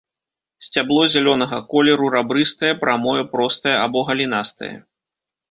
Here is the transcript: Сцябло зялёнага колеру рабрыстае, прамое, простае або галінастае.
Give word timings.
Сцябло 0.67 1.03
зялёнага 1.15 1.59
колеру 1.73 2.07
рабрыстае, 2.15 2.73
прамое, 2.85 3.23
простае 3.35 3.77
або 3.85 3.99
галінастае. 4.11 4.73